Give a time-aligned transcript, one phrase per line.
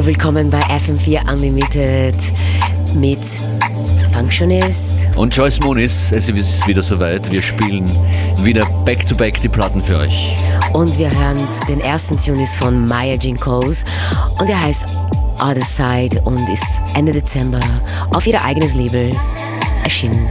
[0.00, 2.14] Hallo, willkommen bei FM4 Unlimited
[2.94, 3.18] mit
[4.14, 4.94] Functionist.
[5.14, 7.30] Und Joyce Moonis, es ist wieder soweit.
[7.30, 7.84] Wir spielen
[8.42, 10.34] wieder back-to-back -back die Platten für euch.
[10.72, 11.36] Und wir hören
[11.68, 13.84] den ersten Tune ist von Maya Coles
[14.40, 14.86] und er heißt
[15.38, 17.60] Other Side und ist Ende Dezember
[18.10, 19.14] auf ihr eigenes Label
[19.84, 20.26] erschienen.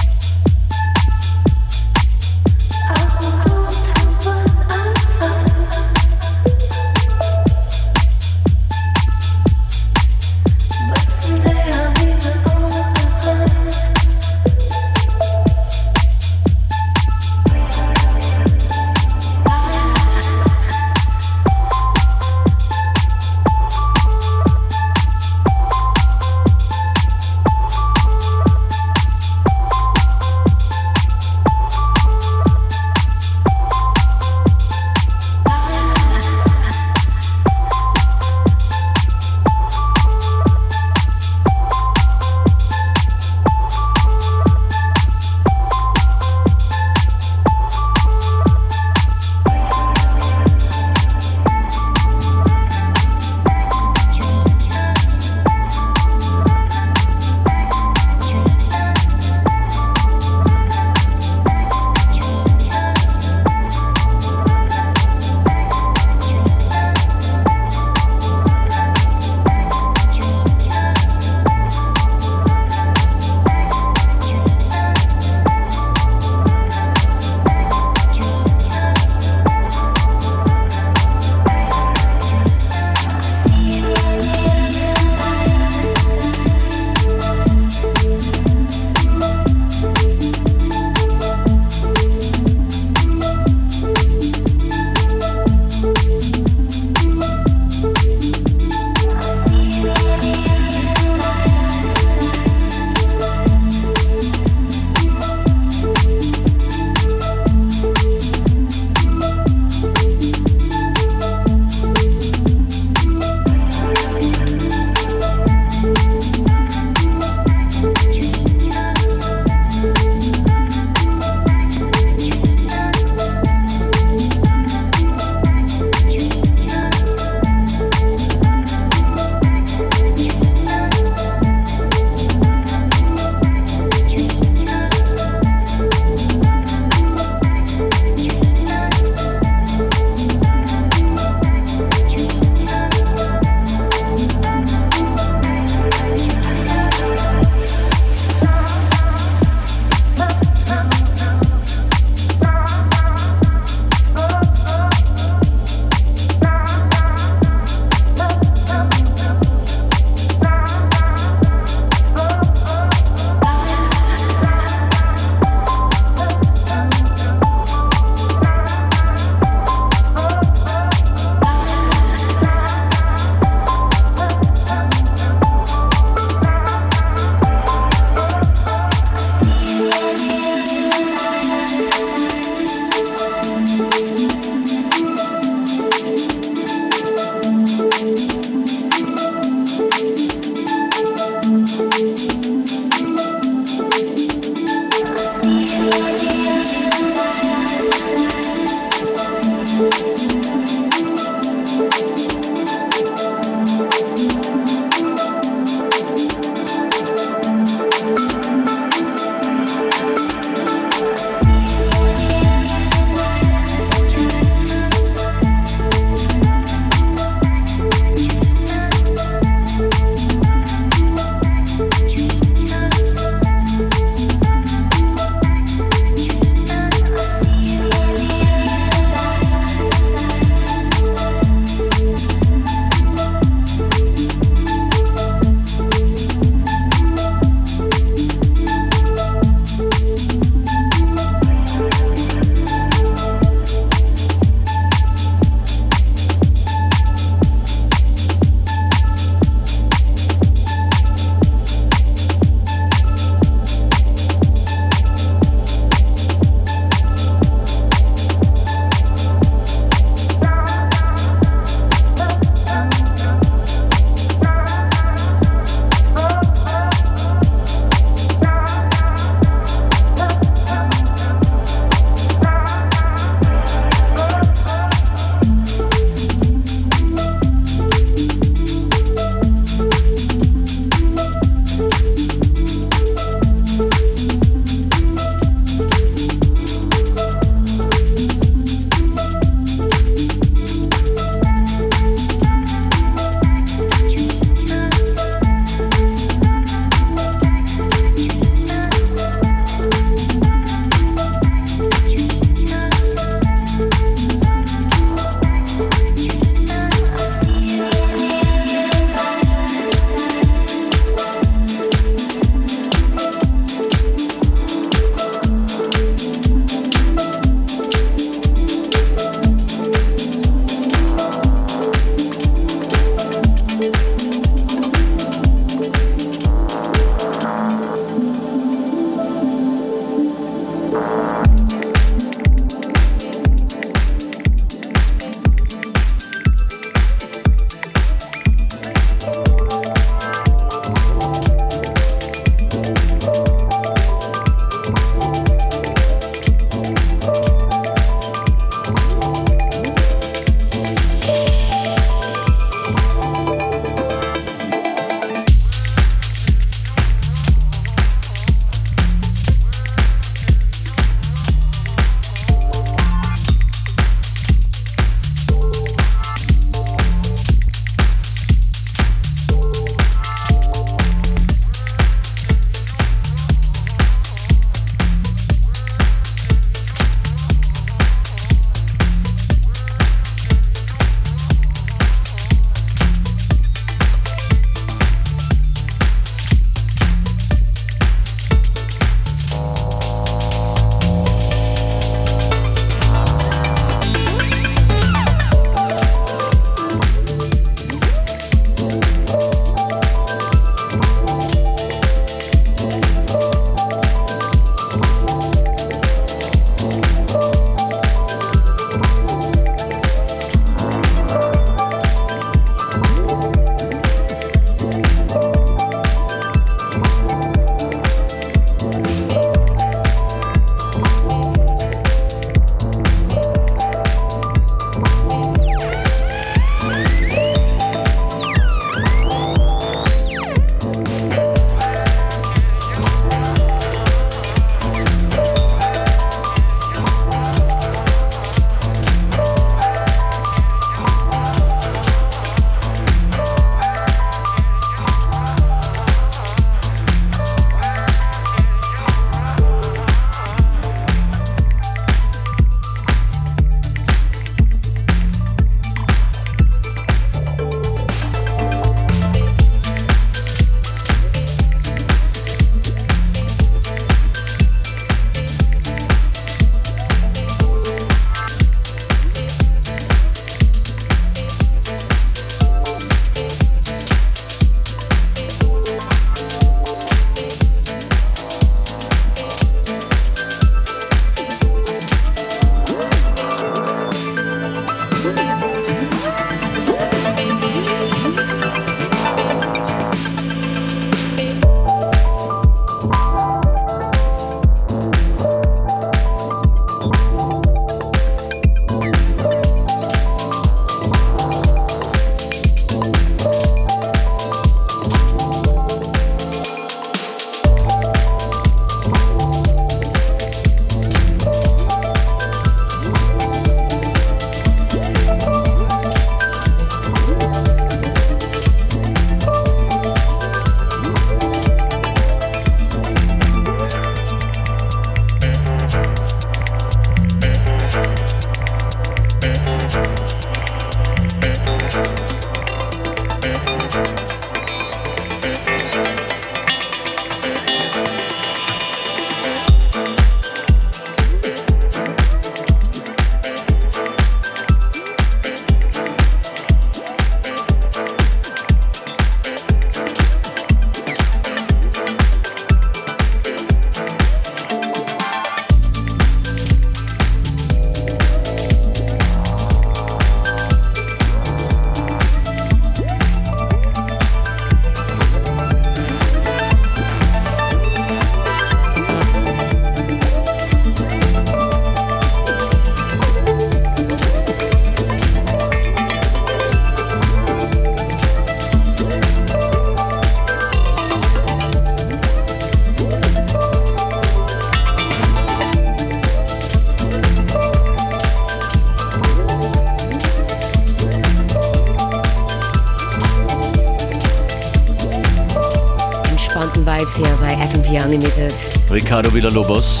[597.94, 598.54] Bei FM4 Unlimited.
[598.90, 600.00] Ricardo Villalobos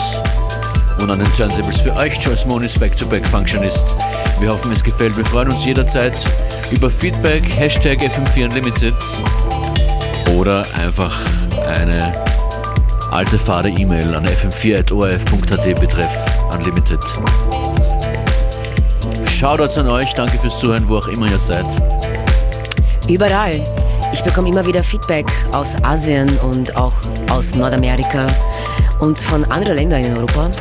[1.00, 3.84] und an den Turntables für euch Joyce Monis Back-to-Back Functionist.
[4.40, 5.16] Wir hoffen, es gefällt.
[5.16, 6.14] Wir freuen uns jederzeit
[6.70, 8.94] über Feedback, Hashtag FM4 Unlimited
[10.36, 11.14] oder einfach
[11.66, 12.12] eine
[13.10, 16.16] alte fade E-Mail an fm4.orf.at betreff
[16.52, 17.00] Unlimited.
[19.30, 21.66] Shoutouts an euch, danke fürs Zuhören, wo auch immer ihr seid.
[23.08, 23.62] Überall.
[24.14, 26.94] Ich bekomme immer wieder Feedback aus Asien und auch
[27.30, 28.26] aus Nordamerika
[29.00, 30.52] und von anderen Ländern in Europa.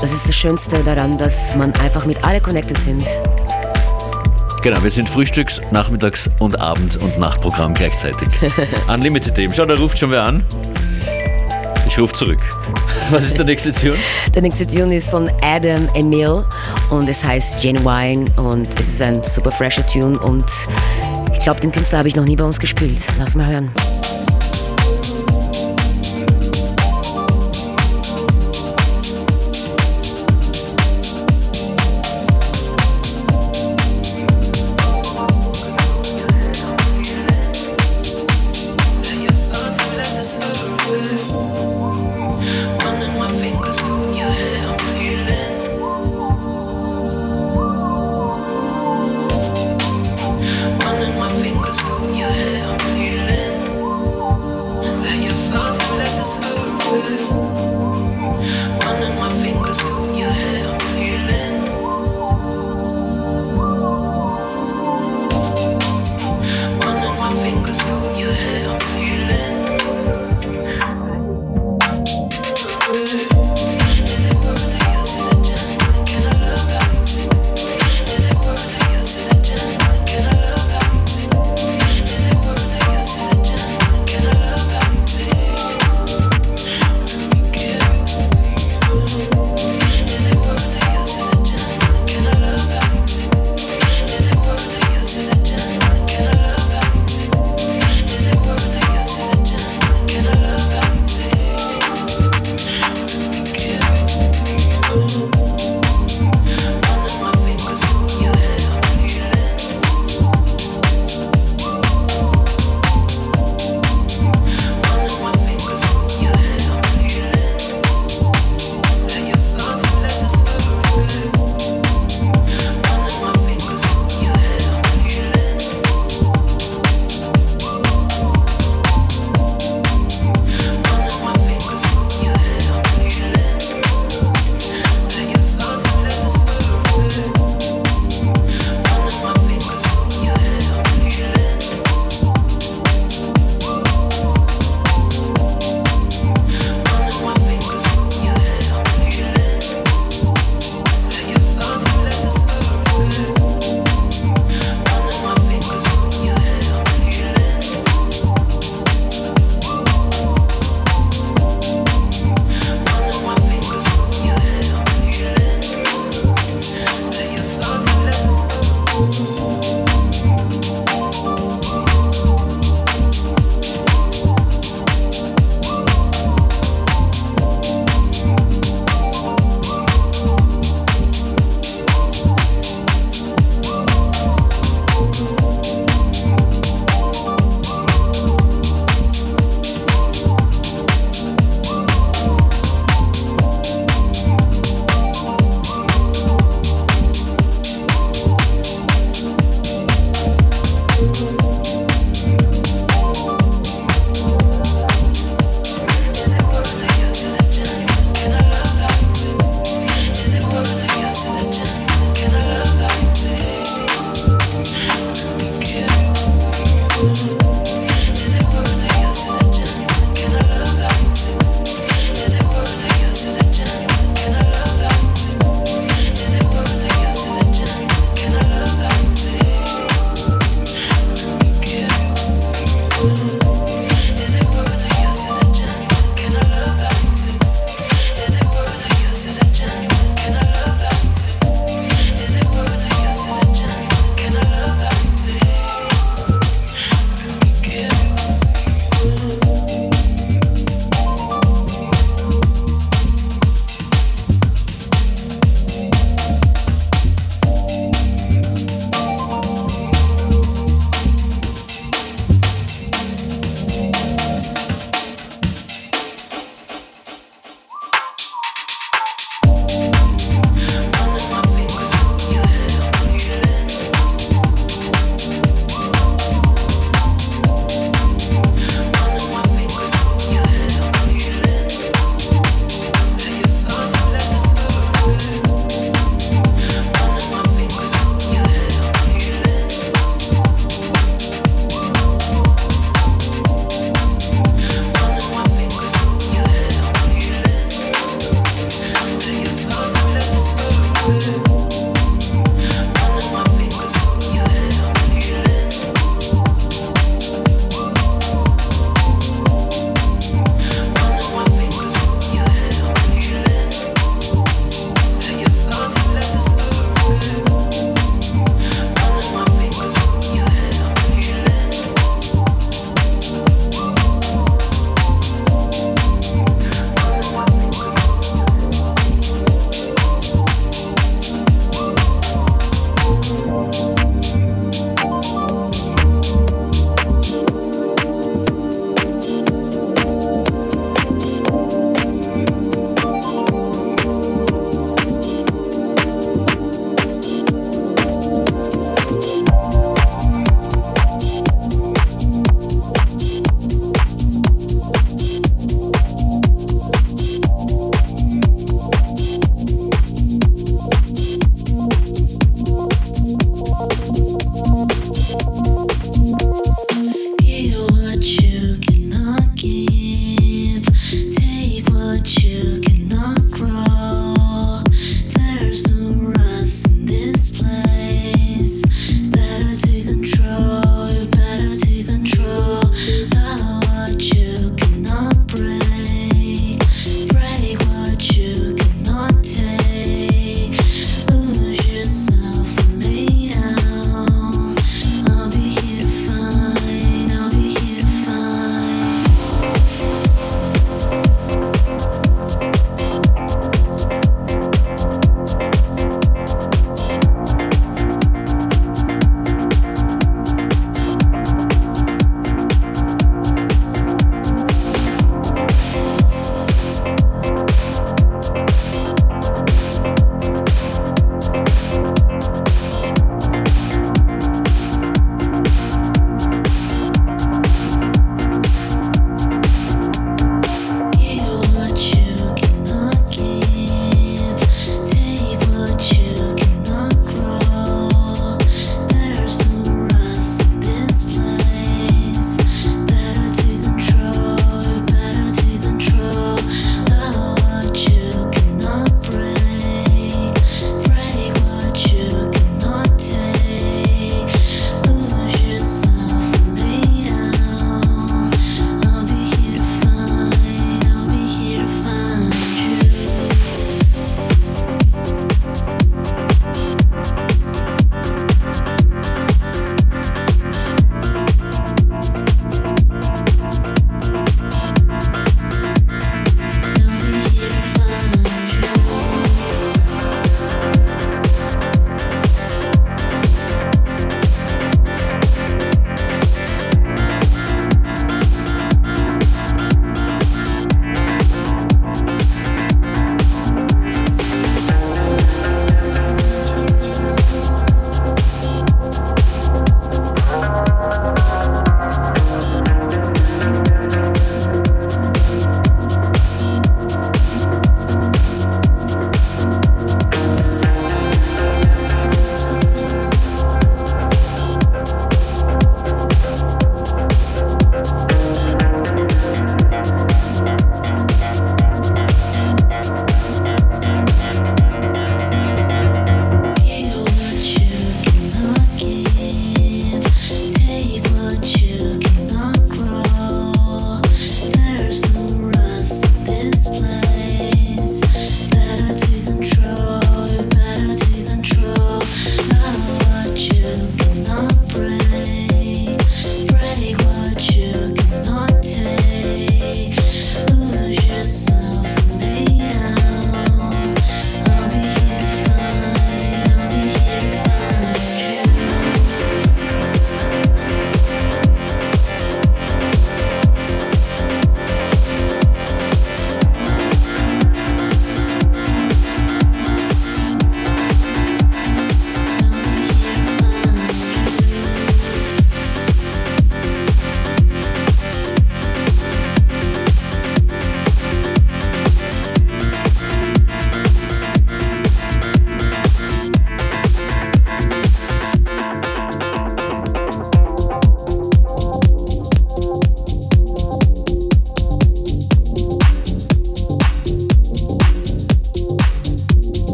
[0.00, 3.04] Das ist das Schönste daran, dass man einfach mit alle connected sind.
[4.62, 8.30] Genau, wir sind Frühstücks-, Nachmittags- und Abend- und Nachtprogramm gleichzeitig.
[8.88, 9.52] Unlimited Team.
[9.54, 10.42] Schau, da ruft schon wer an.
[11.86, 12.40] Ich rufe zurück.
[13.10, 13.98] Was ist der nächste Tune?
[14.34, 16.42] Der nächste Tune ist von Adam Emil
[16.88, 20.46] und es heißt Genuine und es ist ein super fresher Tune und
[21.40, 23.06] ich glaube, den Künstler habe ich noch nie bei uns gespielt.
[23.18, 23.70] Lass mal hören.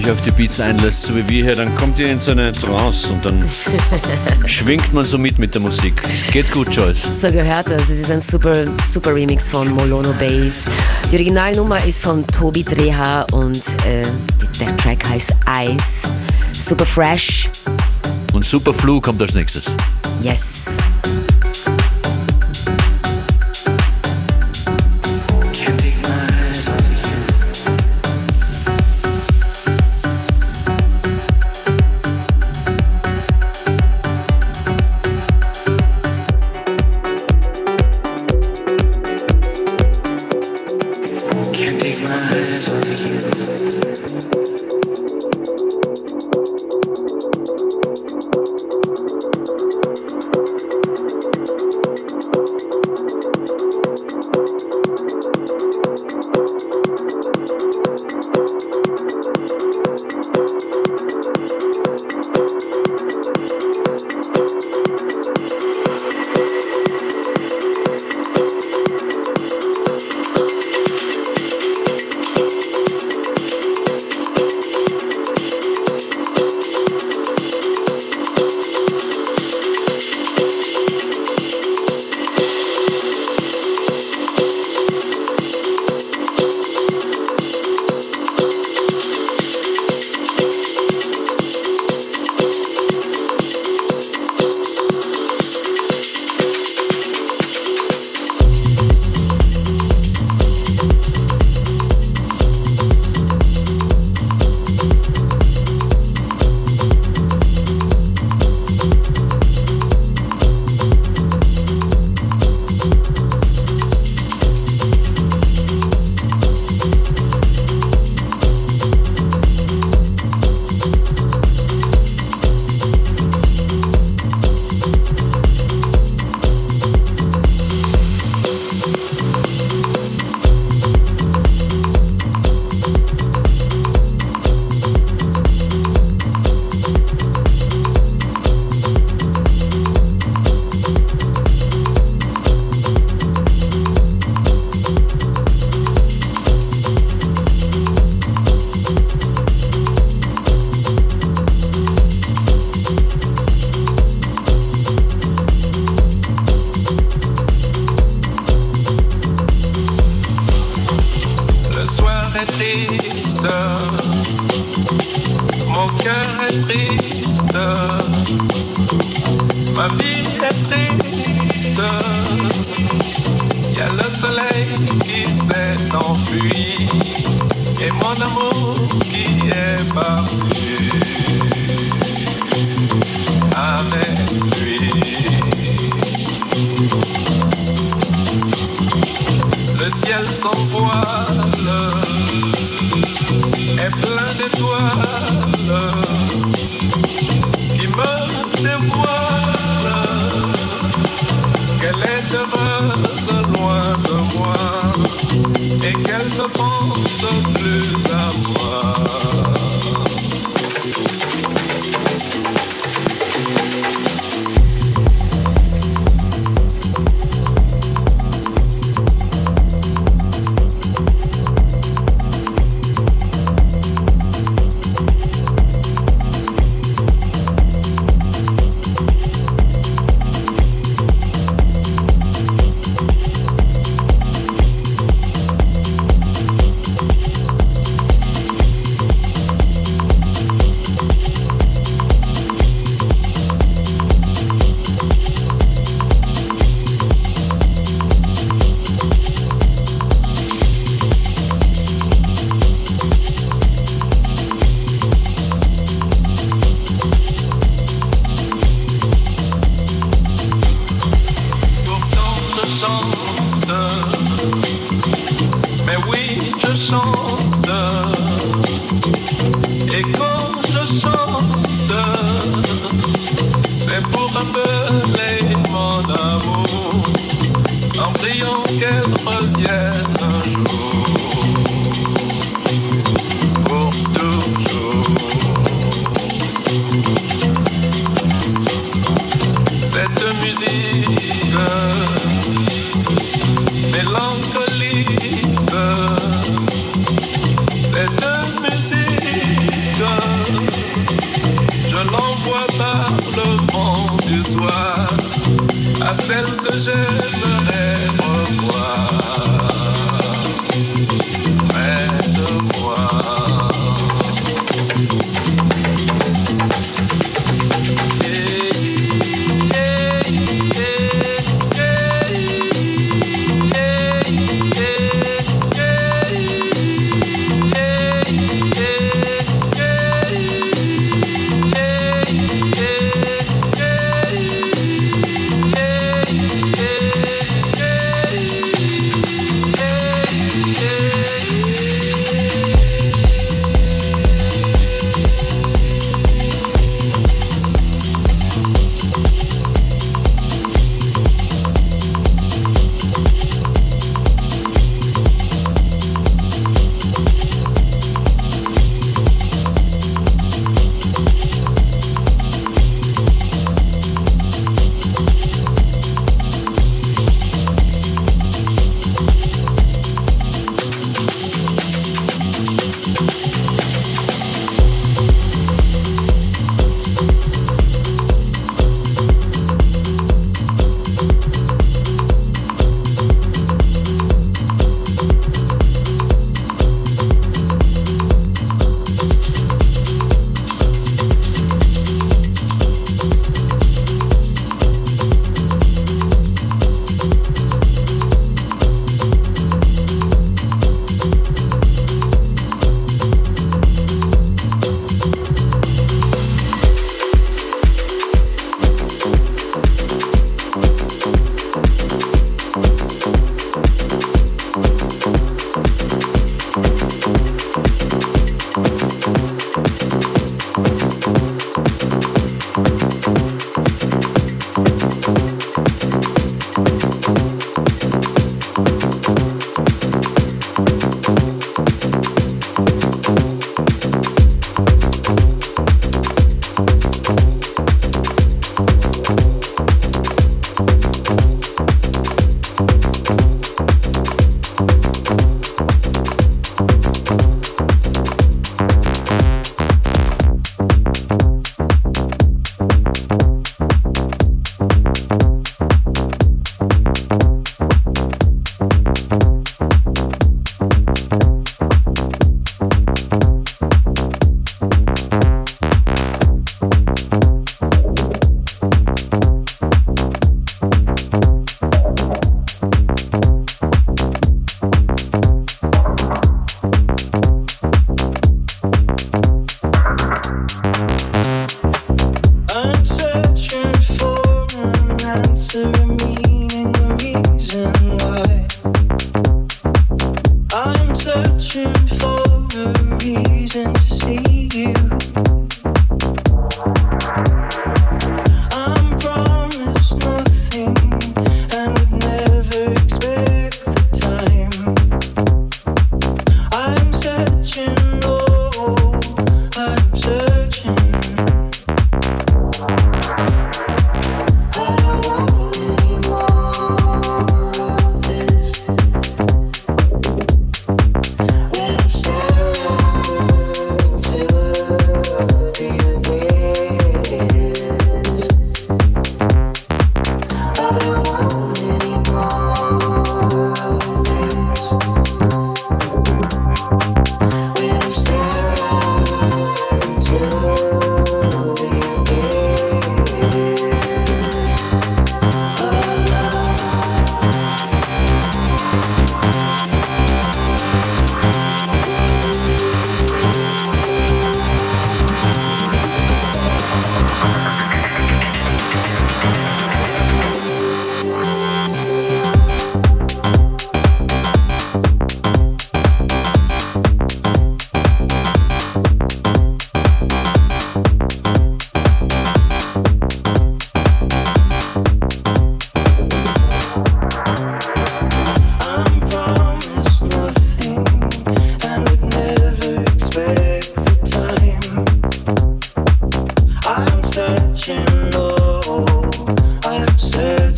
[0.00, 2.52] Euch auf die Beats einlässt, so wie wir hier, dann kommt ihr in so eine
[2.52, 3.44] Trance und dann
[4.46, 6.00] schwingt man so mit mit der Musik.
[6.12, 7.20] Es geht gut, Joyce.
[7.20, 7.88] So gehört das.
[7.88, 10.64] Das ist ein super, super Remix von Molono Bass.
[11.10, 14.02] Die Originalnummer ist von Tobi Dreha und äh,
[14.60, 16.08] der Track heißt Ice.
[16.52, 17.48] Super fresh.
[18.32, 19.64] Und Super Flu kommt als nächstes.
[20.22, 20.66] Yes.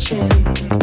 [0.03, 0.82] touching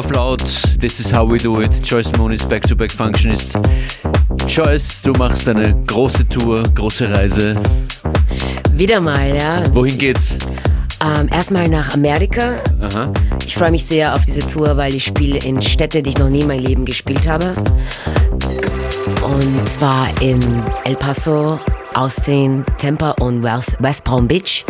[0.00, 0.42] auf laut.
[0.80, 1.70] This is how we do it.
[1.84, 3.52] Joyce Moon ist Back-to-Back Functionist.
[4.48, 7.54] Joyce, du machst eine große Tour, große Reise.
[8.72, 9.62] Wieder mal, ja.
[9.74, 10.38] Wohin geht's?
[11.04, 12.54] Ähm, erstmal nach Amerika.
[12.80, 13.12] Aha.
[13.44, 16.30] Ich freue mich sehr auf diese Tour, weil ich spiele in Städte, die ich noch
[16.30, 17.54] nie in meinem Leben gespielt habe.
[19.22, 20.40] Und zwar in
[20.84, 21.60] El Paso,
[21.92, 24.64] Austin, Tampa und West Palm Beach.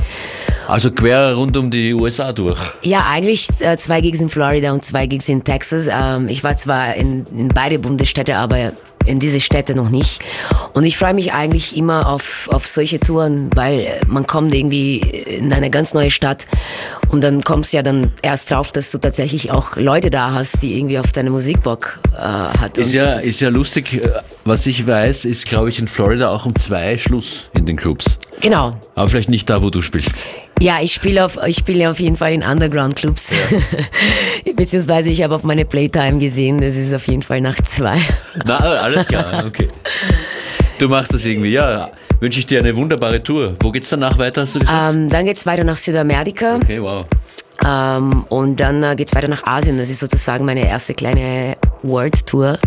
[0.71, 2.61] Also quer rund um die USA durch.
[2.83, 5.89] Ja, eigentlich äh, zwei Gigs in Florida und zwei Gigs in Texas.
[5.91, 8.73] Ähm, ich war zwar in, in beide Bundesstädte, aber
[9.07, 10.23] in diese Städte noch nicht.
[10.75, 15.53] Und ich freue mich eigentlich immer auf, auf solche Touren, weil man kommt irgendwie in
[15.53, 16.47] eine ganz neue Stadt
[17.09, 20.63] und dann kommst du ja dann erst drauf, dass du tatsächlich auch Leute da hast,
[20.63, 22.79] die irgendwie auf deine Musik Bock äh, hat.
[22.79, 24.01] Ist ja, ist ja lustig,
[24.45, 28.19] was ich weiß, ist glaube ich in Florida auch um zwei Schluss in den Clubs.
[28.41, 28.77] Genau.
[28.95, 30.25] Aber vielleicht nicht da, wo du spielst.
[30.61, 33.31] Ja, ich spiele auf, ich spiele auf jeden Fall in Underground-Clubs.
[33.31, 34.53] Ja.
[34.53, 37.99] Beziehungsweise ich habe auf meine Playtime gesehen, das ist auf jeden Fall nach zwei.
[38.45, 39.71] Na, alles klar, okay.
[40.79, 41.91] Du machst das irgendwie, ja.
[42.21, 43.57] Wünsche ich dir eine wunderbare Tour.
[43.61, 44.95] Wo geht's danach weiter, hast du gesagt?
[44.95, 46.57] Ähm, dann geht's weiter nach Südamerika.
[46.57, 47.07] Okay, wow.
[47.67, 49.79] Ähm, und dann äh, geht's weiter nach Asien.
[49.79, 52.59] Das ist sozusagen meine erste kleine World Tour.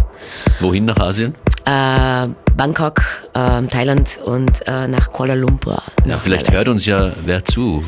[0.59, 1.35] Wohin nach Asien?
[1.65, 3.01] Äh, Bangkok,
[3.33, 5.81] äh, Thailand und äh, nach Kuala Lumpur.
[6.05, 7.83] Na, vielleicht hört uns ja wer zu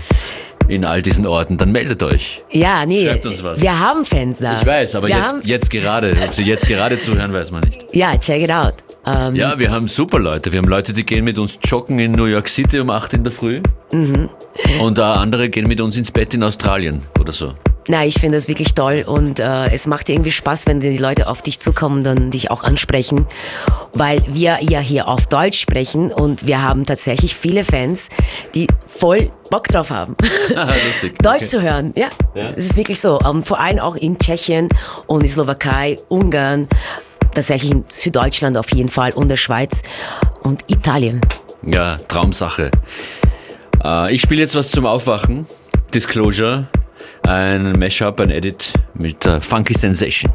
[0.67, 2.43] in all diesen Orten, dann meldet euch.
[2.51, 3.05] Ja, nee.
[3.05, 3.61] Schreibt uns was.
[3.61, 4.59] Wir haben Fans da.
[4.59, 7.85] Ich weiß, aber jetzt, jetzt gerade, ob sie jetzt gerade zuhören, weiß man nicht.
[7.93, 8.75] Ja, check it out.
[9.05, 10.51] Um, ähm, ja, wir haben super Leute.
[10.51, 13.23] Wir haben Leute, die gehen mit uns joggen in New York City um 8 in
[13.23, 13.61] der Früh.
[13.91, 14.29] Mhm.
[14.81, 17.53] Und andere gehen mit uns ins Bett in Australien oder so.
[17.87, 21.27] Na, ich finde das wirklich toll und äh, es macht irgendwie Spaß, wenn die Leute
[21.27, 23.27] auf dich zukommen und dann dich auch ansprechen,
[23.93, 28.09] weil wir ja hier auf Deutsch sprechen und wir haben tatsächlich viele Fans,
[28.55, 30.15] die voll Bock drauf haben,
[30.49, 31.45] Deutsch okay.
[31.45, 31.93] zu hören.
[31.95, 32.53] Ja, es ja.
[32.55, 33.19] ist wirklich so.
[33.19, 34.69] Um, vor allem auch in Tschechien
[35.05, 36.67] und in Slowakei, Ungarn,
[37.35, 39.83] tatsächlich in Süddeutschland auf jeden Fall und der Schweiz
[40.41, 41.21] und Italien.
[41.67, 42.71] Ja, Traumsache.
[43.83, 45.45] Äh, ich spiele jetzt was zum Aufwachen.
[45.93, 46.67] Disclosure
[47.23, 50.31] ein Mashup, ein Edit mit uh, Funky Sensation.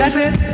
[0.00, 0.49] That's it.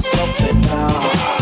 [0.00, 1.39] myself and now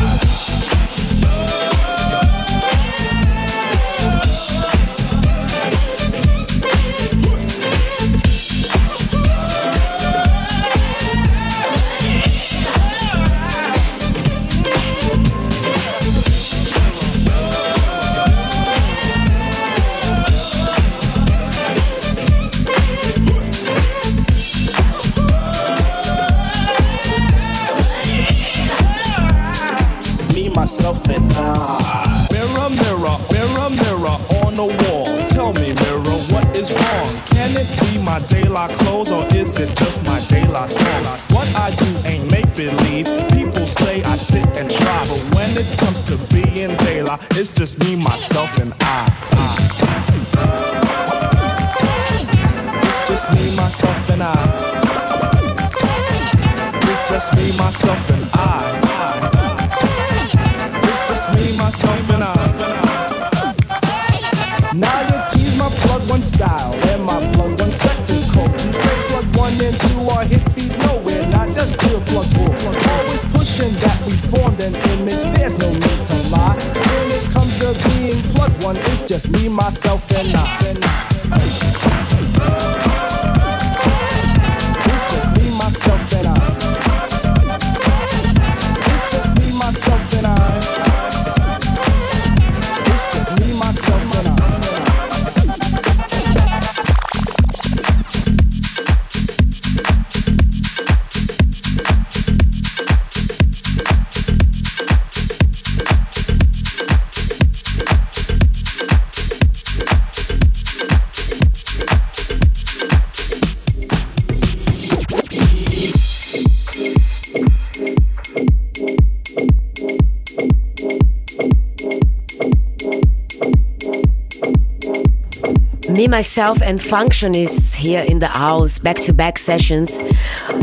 [126.09, 129.93] Me, Myself and Functionists hier in the House, Back-to-Back Sessions.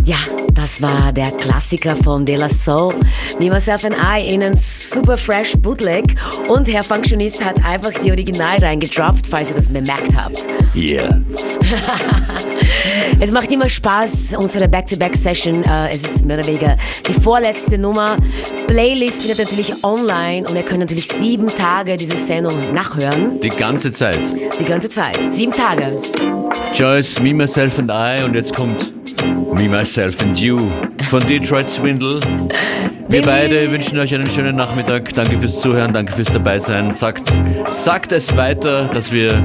[0.03, 0.17] Ja,
[0.53, 2.93] das war der Klassiker von De La Soul.
[3.39, 6.15] Me, Myself and I in ein super fresh Bootleg.
[6.47, 10.39] Und Herr Functionist hat einfach die Original reingedroppt, falls ihr das bemerkt habt.
[10.75, 11.21] Yeah.
[13.19, 15.63] Es macht immer Spaß, unsere Back-to-Back-Session.
[15.63, 16.77] Äh, es ist mehr oder weniger
[17.07, 18.17] die vorletzte Nummer.
[18.67, 23.39] Playlist findet natürlich online und ihr könnt natürlich sieben Tage diese Sendung nachhören.
[23.39, 24.19] Die ganze Zeit.
[24.59, 25.17] Die ganze Zeit.
[25.29, 26.01] Sieben Tage.
[26.73, 28.91] Joyce, Me, Myself and I und jetzt kommt
[29.53, 30.59] Me, Myself and You
[31.09, 32.19] von Detroit Swindle.
[33.07, 35.13] Wir beide wünschen euch einen schönen Nachmittag.
[35.13, 36.91] Danke fürs Zuhören, danke fürs Dabeisein.
[36.91, 37.31] Sagt,
[37.69, 39.41] sagt es weiter, dass wir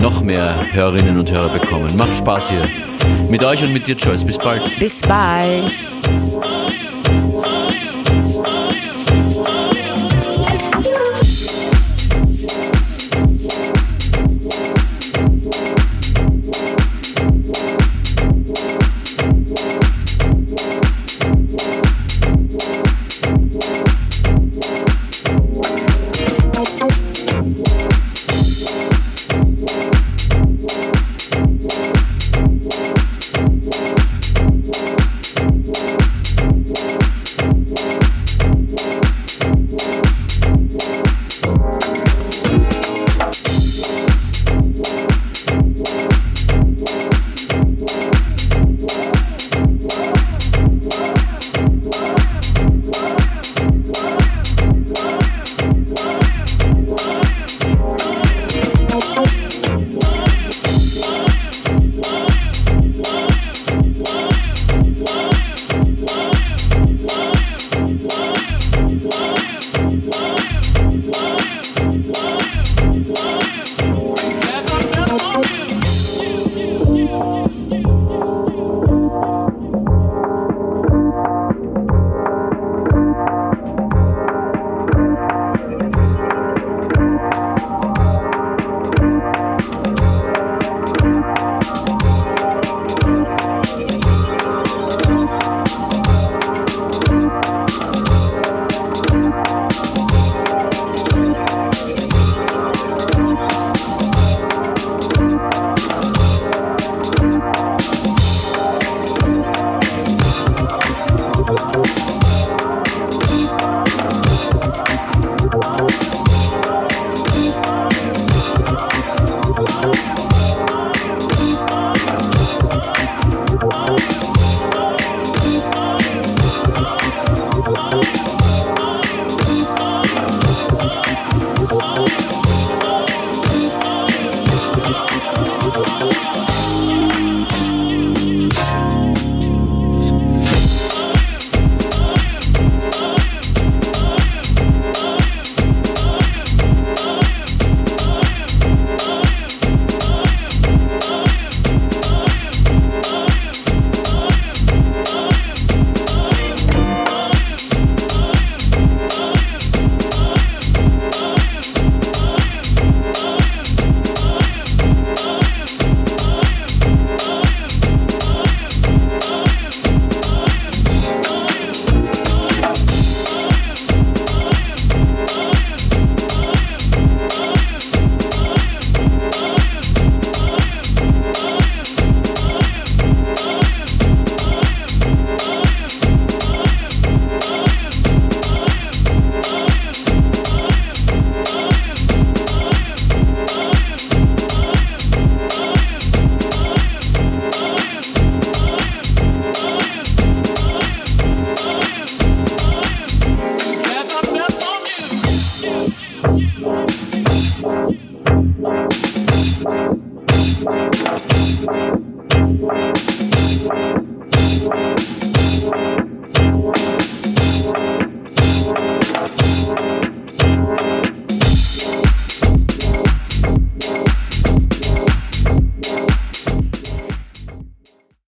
[0.00, 1.96] noch mehr Hörerinnen und Hörer bekommen.
[1.96, 2.68] Macht Spaß hier.
[3.28, 4.24] Mit euch und mit dir, Joyce.
[4.24, 4.62] Bis bald.
[4.78, 5.72] Bis bald.